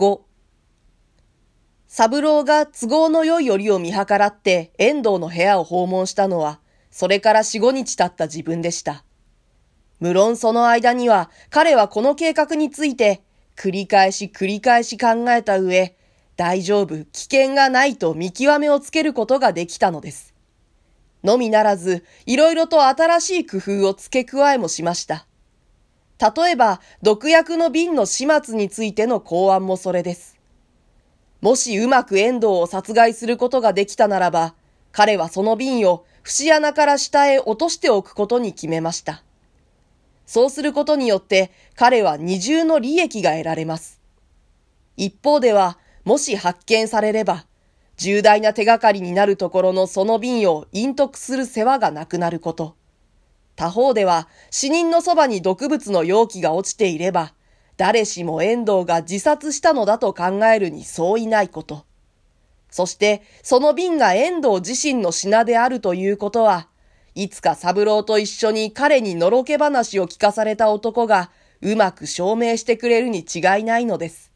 [0.00, 0.20] 5
[1.86, 6.58] 三郎が都合の良いよりを見計らって遠藤の部屋を訪問したのは、
[6.90, 9.04] それから四五日経った自分でした。
[9.98, 13.20] 無論その間には彼はこの計画について
[13.56, 15.94] 繰り返し繰り返し考えた上、
[16.34, 20.32] 大丈夫、危険がないと見極めをつけることができたのです。
[21.22, 25.26] のみならず、いろいろと新しい工夫を付け加えもしました。
[26.20, 30.38] 例えば、毒薬の瓶の始末についての考案もそれです。
[31.40, 34.54] もしうまく遠藤を殺害することができたならば、
[34.92, 39.22] 彼はその瓶を節穴から下へ落としておくことに決めました。
[40.26, 44.00] そうすることによって彼は二重の利益が得られます。
[44.98, 47.46] 一方では、もし発見されれば、
[47.96, 52.76] 重大な手がかりになるところのその瓶を隠匿する世話がなくなること。
[53.60, 57.34] 他方では、死人のそばに毒物の容器が落ちていれば、
[57.76, 61.84] 誰しも遠藤が自殺したのだと考えるにそういないこと。
[62.70, 66.68] そして、その瓶が遠藤自身の品であるということは、
[67.14, 71.30] いつか三郎と一緒に彼にのろけ話を聞かされた男が、
[71.60, 74.32] うまく証明してくれるに違いないのです。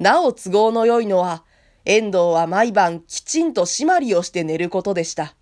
[0.00, 1.44] なお都合の良いのは、
[1.84, 5.36] 遠藤は毎晩きちんと締まりをして寝ることでした。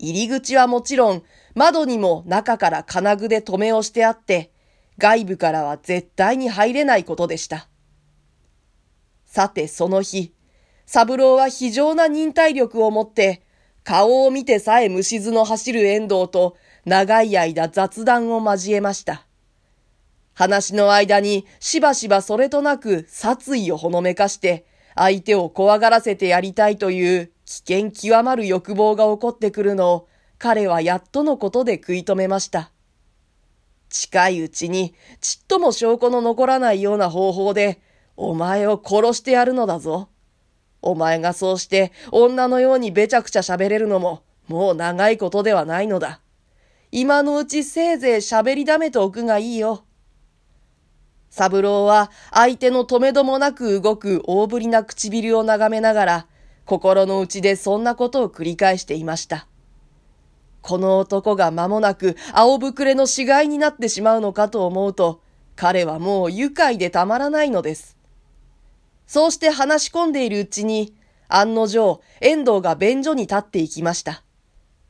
[0.00, 1.22] 入り口はもちろん、
[1.54, 4.52] 窓にも中から金具で止めをしてあって、
[4.98, 7.68] 外部からは絶対に入れないことでした。
[9.26, 10.34] さてその日、
[10.86, 13.42] 三郎は非常な忍耐力を持って、
[13.84, 19.26] 顔を見てさえ虫図の走る遠藤と長い間雑談を交えました。
[20.34, 30.08] 話の間にしばしばそれとなく殺意をほのめかして、相手を怖がらせてやりたいという危険極まる欲望が起こってくるのを
[30.40, 32.70] 彼はやっとのことで食い止めました。
[33.90, 37.82] 近いうちにちっとも証拠の残らないような方法で
[38.16, 40.08] お前を殺してやるのだぞ。
[40.80, 46.22] お前がそうして女のようにべちゃくちゃ喋れるのももう長いことではないのだ。
[46.90, 49.84] 今のうちせいぜい喋りだめておくがいいよ。
[51.28, 56.26] 三郎は相手の止めどもなく動く大ぶりな唇を眺めながら、
[56.64, 59.46] 心の内でそんなことを繰り返していました。
[60.62, 65.20] この男が間もなく青ぶくれの死骸になってしまうのかと思うと、
[65.56, 67.96] 彼はもう愉快でたまらないのです。
[69.06, 70.94] そうして話し込んでいるうちに、
[71.28, 74.22] 案の定、遠藤が便所に立っていきました。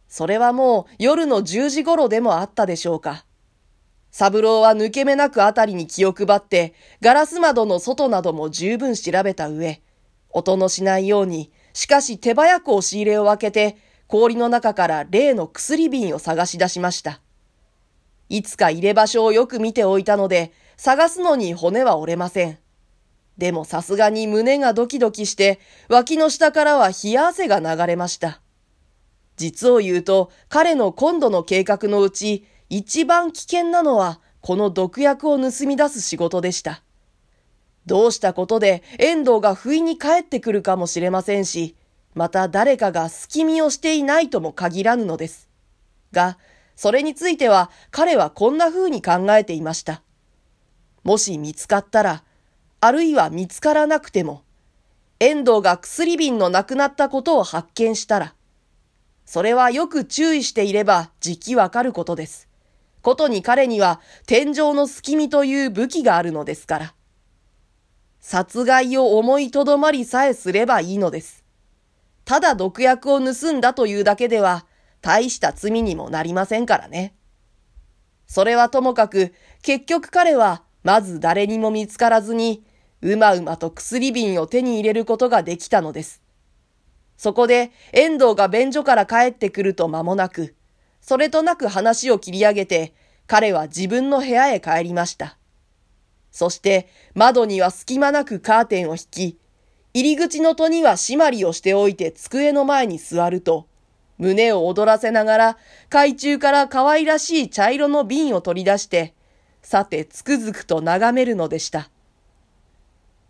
[0.09, 3.25] それはもう夜の10時頃でもあったでしょうか。
[4.11, 9.81] 三郎は抜け目なくあたりに気を配って、ガラス窓の外なども十分調べた上、
[10.31, 13.77] 音のしないように、しかし手早く押し入れを開けて、
[14.11, 17.21] 氷の中から例の薬瓶を探し出しました。
[18.29, 22.59] いつか入れ場所をよく見ておいたので、探すのに骨は折れません。
[23.39, 28.41] でもさすがに胸がドキドキして、脇の下からは冷や汗が流れました。
[29.37, 36.83] 実を言うと、彼の今度の計画のうち、一番危険なのは、この毒薬を盗み出す仕事でした。
[37.87, 41.77] どうしたことで遠藤が不意に帰ってくるかもしれませんし、
[42.15, 45.49] また誰かが隙見をしていないとも限らぬのです。
[46.13, 46.39] が、
[46.77, 50.03] それについては彼はこんな風に考えていました。
[51.05, 52.25] もし見つかったら、
[52.81, 54.43] あるいは見つからなくても、
[55.19, 58.35] 遠藤が薬瓶のなくなったことを発見したら、
[59.27, 62.49] それはよく注意していればじきわかることです。
[63.03, 66.95] ことに彼には天井の隙見という武器があるのですから。
[68.21, 71.40] 殺害を思いとどまりさえすればいいのです。
[72.31, 74.65] ただ毒薬を盗んだというだけでは、
[75.01, 77.13] 大した罪にもなりませんからね。
[78.29, 82.63] それはともかく、結局彼は、まず誰にも見つからずに、
[83.03, 86.23] うまうまと薬瓶を手に入れることができたのです。
[87.17, 90.55] そこで、遠藤が便所から帰ってくると間もなく、
[91.01, 92.95] それとなく話を切り上げて、
[93.27, 95.37] 彼は自分の部屋へ帰りました。
[96.31, 99.40] そして窓には隙間なくカーテンを引き、
[99.93, 103.67] 入り口の戸には締まりをしておいて机の前に座ると、
[104.19, 105.59] 胸を躍らせながら
[105.89, 109.15] 海中から可愛らしい茶色の瓶を取り出して、
[109.63, 111.91] さてつくづくと眺めるのでした。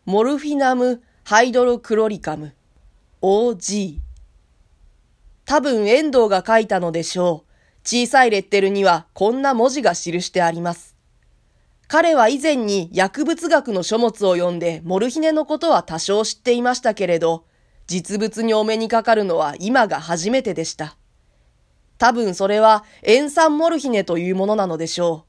[0.04, 2.54] モルフィナム・ハイドロクロリカム
[3.22, 3.98] OG
[5.44, 7.50] 多分遠藤が書いたのでしょう。
[7.82, 10.96] 小さいレッテルにはこんな文字が記してあります。
[11.92, 17.46] 彼は以前に薬物学の書物を読んでモルヒネのことは多少知っていましたけれど、
[17.88, 20.96] 実物にお目にかかるのは今が初めてでした。
[21.98, 25.25] 多分それは塩酸モルヒネというものなのでしょ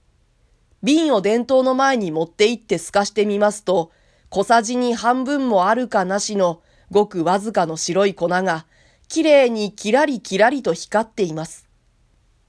[0.84, 0.86] う。
[0.86, 3.92] 瓶を伝統の前に持って行って透かしてみますと、
[4.30, 6.62] 小さじに半分もあるかなしの
[6.92, 8.68] ごくわずかの白い粉が、
[9.08, 11.68] きれいにキラリキラリと光っています。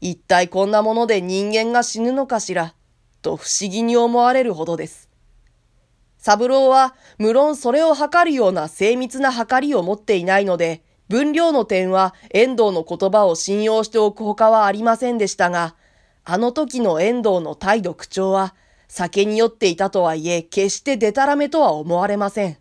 [0.02, 2.74] 一体こんなもので人間が死ぬのかしら、
[3.22, 5.08] と不思議に思われるほどです。
[6.18, 15.74] 三郎は無論それを測るような精密な測りを持っていないので、分量の点は遠藤の言葉を信用しておくほかはありませんでしたが、
[16.24, 18.54] あの時の遠藤の態度口調は、
[18.88, 22.58] 酒に酔っていたとはいえ、決してデタラメとは思われません。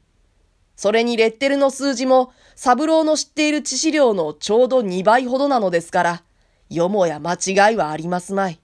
[0.76, 6.24] それにレッテルの数字も、三郎の知っている致死量のちょうど2倍ほどなのですから、
[6.70, 8.60] よもや間違いはありますまい。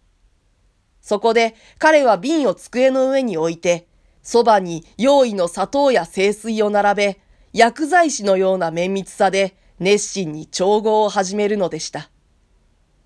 [1.08, 3.88] そこで彼は瓶を机の上に置いて、
[4.24, 7.20] そばに用意の砂糖や清水を並べ、
[7.54, 12.10] 薬剤師のような綿密さで熱心に調合を始めるのでした。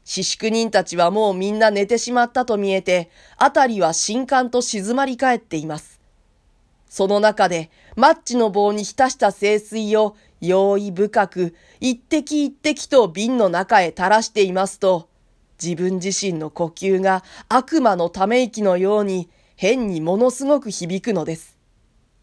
[0.03, 6.01] 四宿人たちはもうみんな寝てしまったと見えて、あたりは新刊と静まり返っています。
[6.89, 15.10] その中で、マッチの棒に浸した清水を用意深く、一滴一滴と瓶の中へ垂らしていますと、
[15.61, 21.57] 自分自身の呼吸が悪魔のため息のように変にものすごく響くのです。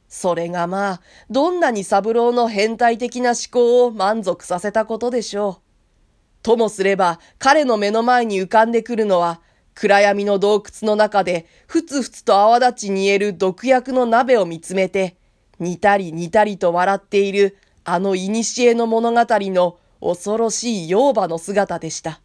[0.08, 1.00] それがまあ、
[1.30, 5.68] どんなに三郎の変態的な思考を満足させたことでしょう。
[6.42, 9.40] ともすれば、彼の目の前に浮かんでくるのは、
[9.74, 15.16] 暗闇の洞窟の中で、ふつふつと泡立ち煮える毒薬の鍋を見つめて、
[15.60, 22.20] 似たり似たりと笑っている、あの古の物語の恐ろしい妖婆の姿でした。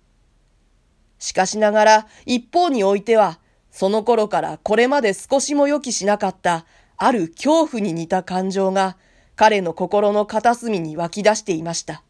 [1.23, 3.39] しかしながら、一方においては、
[3.71, 6.65] その頃からこれまで少しも予期しなかった
[6.97, 8.97] ある恐怖に似た感情が
[9.37, 12.03] 彼の心の片隅に湧き出していました。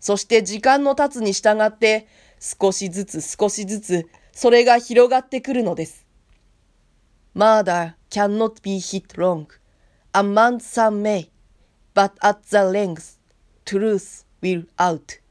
[0.00, 2.08] そして時間の経つに従って
[2.40, 6.06] 少しずつ少しずつそれが広がってくるのです。
[7.36, 9.46] Murder cannot be hit wrong.
[10.14, 11.28] A man some may,
[11.94, 13.18] but at the length,
[13.66, 15.25] truth will out.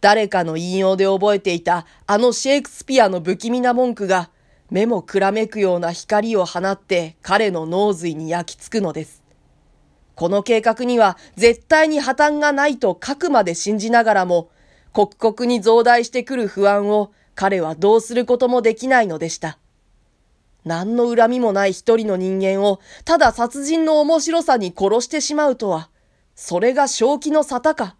[0.00, 4.30] 誰かの引用で覚えていたあのシェイクスピアの不気味な文句が
[4.70, 9.22] 目もくらめくような光を放って彼の脳髄に焼き付くのです。
[10.14, 14.50] この計画には絶対に破綻がないと書くまで信じながらも、
[14.92, 19.58] 刻々に増大してくる不安を彼はどうすることもできないのでした。
[20.64, 25.88] 何の恨みもない一人の人間をただ殺人の面白さに殺してしまうとは、
[26.34, 27.96] それが正気の沙汰か。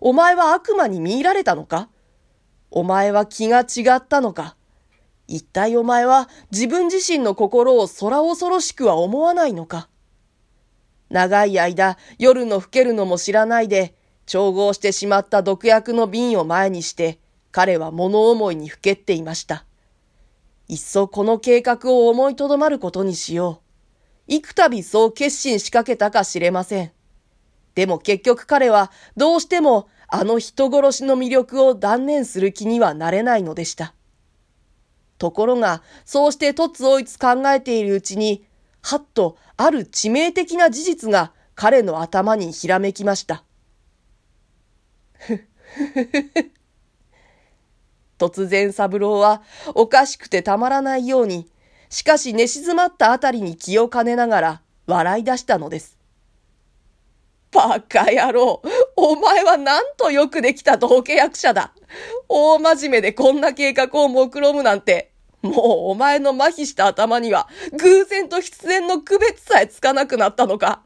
[0.00, 1.90] お前は悪魔に見入られたのか？
[2.70, 4.56] お前は気が違ったのか？
[5.28, 9.88] 一体お前は自分自身の心を空恐ろしくは思わないのか？
[11.10, 13.94] 長い間夜の更けるのも知らないで
[14.24, 17.18] 調合してしまった毒薬の瓶を前にして
[17.52, 19.66] 彼は物思いにふけっていました。
[20.68, 23.60] いっそこの計画を思いとどまることにしよ
[24.28, 24.32] う。
[24.32, 26.92] 幾度そう決心しかけたか知れません。
[27.74, 33.94] でも結局彼はどうしてもあの人殺しの魅力を断念する気にはなれないのでした。
[35.18, 38.44] ところが、そうして突追いつ考えているうちに、
[38.82, 43.44] はっとある致命的な事実が彼の頭にひらめきました。
[48.18, 49.42] 突然三郎は
[49.74, 51.48] おかしくてたまらないように、
[51.90, 55.99] しかし寝静まったあたりに気を兼ねながら笑い出したのです。
[57.52, 58.62] バカ野郎。
[58.96, 61.72] お前はなんとよくできた同契約者だ。
[62.28, 65.54] 大真面目でこんな計画を目論むなんて、もう
[65.90, 70.82] お前の麻痺した頭には偶然と必然の区別さえつかなくなったのか。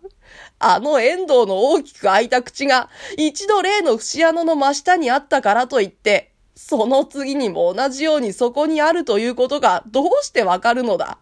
[0.59, 11.19] あの遠藤の大きく開いた口が一度例の節穴の真下にあったからといって、その次にも同じようにそこにあるということがどうしてわかるのだ。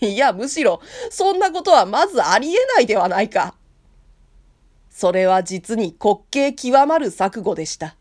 [0.00, 0.80] いや、むしろ、
[1.10, 3.54] そんなことはまずありえないではないか。
[4.92, 7.96] それは実に滑稽極まる錯誤でした。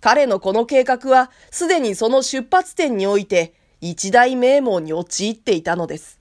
[0.00, 6.20] 彼のこの計画はすでにその出発点において一大名門に陥っていたのです。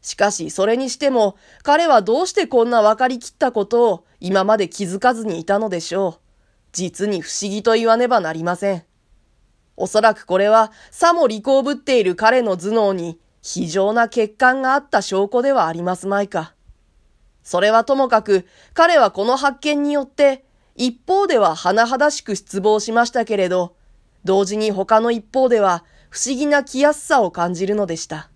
[0.00, 6.20] しかしそれにしても彼はどうしてこんな分かりきったことを今まで気づかずにいたのでしょう。
[6.72, 8.84] 実に不思議と言わねばなりません。
[9.76, 16.54] おそらくこれはさも利口ぶっている彼の頭脳に非常な欠陥があった証拠ではありますまいか。
[17.48, 23.74] それはともかく、彼はこの発見によって、一方では甚だしく失望しましたけれど、
[24.22, 28.28] 同時に他の一方では不思議な気安さを感じるのでした。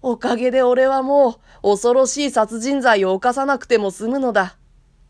[0.00, 4.56] おかげで俺はもう恐ろしい殺人罪を犯さなくても済むのだ。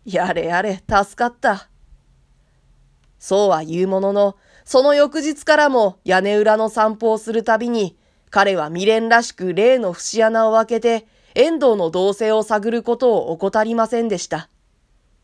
[0.04, 1.68] やれやれ、助かった。
[3.20, 7.96] そうは言うものの、その翌日からも屋根裏の散歩をするたびに、
[8.28, 14.48] 彼は未練らしく例の節穴を開けて、遠藤の動静を探ることを怠りませんでした。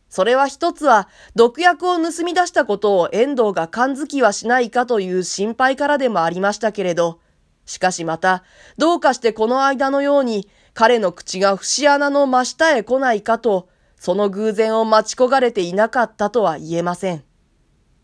[0.08, 7.20] それは一つは、毒薬を盗み出したことを遠藤が感づきはしないかという心配からでもありましたけれど、
[7.64, 8.44] しかしまた、
[8.78, 17.24] どうかしてこの間のように、彼の口が節穴の真下へ来ないかと、その偶然を待ち焦がれていなかったとは言えません。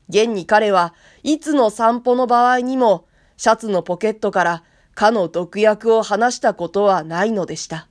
[0.08, 3.06] 現に彼はいつの散歩の場合にも、
[3.36, 7.88] シャツのポケットからかの毒薬を離したことはないのでした。